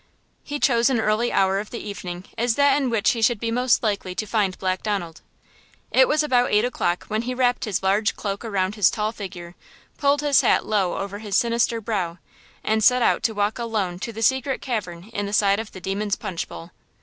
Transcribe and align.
He 0.43 0.59
chose 0.59 0.89
an 0.89 0.99
early 0.99 1.31
hour 1.31 1.59
of 1.59 1.69
the 1.69 1.77
evening 1.77 2.23
as 2.35 2.55
that 2.55 2.75
in 2.75 2.89
which 2.89 3.11
he 3.11 3.21
should 3.21 3.39
be 3.39 3.51
most 3.51 3.83
likely 3.83 4.15
to 4.15 4.25
find 4.25 4.57
Black 4.57 4.81
Donald. 4.81 5.21
It 5.91 6.07
was 6.07 6.23
about 6.23 6.49
eight 6.51 6.65
o'clock 6.65 7.03
when 7.03 7.21
he 7.21 7.35
wrapped 7.35 7.65
his 7.65 7.83
large 7.83 8.15
cloak 8.15 8.43
around 8.43 8.73
his 8.73 8.89
tall 8.89 9.11
figure, 9.11 9.53
pulled 9.99 10.21
his 10.21 10.41
hat 10.41 10.65
low 10.65 10.97
over 10.97 11.19
his 11.19 11.35
sinister 11.35 11.79
brow 11.79 12.17
and 12.63 12.83
set 12.83 13.03
out 13.03 13.21
to 13.21 13.35
walk 13.35 13.59
alone 13.59 13.99
to 13.99 14.11
the 14.11 14.23
secret 14.23 14.59
cavern 14.59 15.03
in 15.13 15.27
the 15.27 15.33
side 15.33 15.59
of 15.59 15.71
the 15.71 15.79
Demon's 15.79 16.15
Punch 16.15 16.47
Bowl. 16.47 16.71